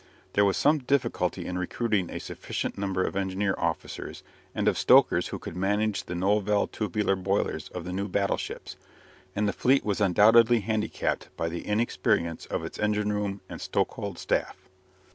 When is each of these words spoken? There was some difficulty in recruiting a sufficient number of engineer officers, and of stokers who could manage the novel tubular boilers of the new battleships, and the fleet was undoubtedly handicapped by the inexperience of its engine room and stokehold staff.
There 0.33 0.45
was 0.45 0.57
some 0.57 0.79
difficulty 0.79 1.45
in 1.45 1.59
recruiting 1.59 2.09
a 2.09 2.17
sufficient 2.19 2.75
number 2.75 3.03
of 3.03 3.15
engineer 3.15 3.53
officers, 3.59 4.23
and 4.55 4.67
of 4.67 4.75
stokers 4.75 5.27
who 5.27 5.37
could 5.37 5.55
manage 5.55 6.05
the 6.05 6.15
novel 6.15 6.65
tubular 6.65 7.15
boilers 7.15 7.69
of 7.69 7.85
the 7.85 7.93
new 7.93 8.07
battleships, 8.07 8.77
and 9.35 9.47
the 9.47 9.53
fleet 9.53 9.85
was 9.85 10.01
undoubtedly 10.01 10.61
handicapped 10.61 11.29
by 11.37 11.49
the 11.49 11.67
inexperience 11.67 12.47
of 12.47 12.65
its 12.65 12.79
engine 12.79 13.13
room 13.13 13.41
and 13.47 13.61
stokehold 13.61 14.17
staff. 14.17 14.57